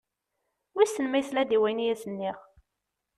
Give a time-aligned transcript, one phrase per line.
[0.75, 2.37] Wissen ma yesla-d i wayen i as-nniɣ?